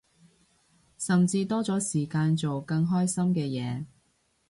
[0.97, 3.85] 甚至多咗時間做更開心嘅嘢